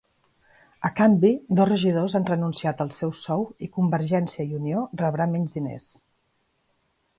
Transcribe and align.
A 0.87 0.89
canvi, 0.99 1.29
dos 1.59 1.69
regidors 1.69 2.15
han 2.19 2.25
renunciat 2.29 2.81
al 2.87 2.91
seu 3.01 3.13
sou 3.21 3.45
i 3.67 3.71
Convergiència 3.77 4.49
i 4.49 4.59
Unió 4.63 4.83
rebrà 5.05 5.31
menys 5.37 5.57
diners. 5.61 5.95